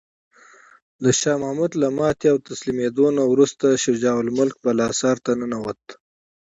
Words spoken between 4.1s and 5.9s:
الملک بالاحصار ته ننوت.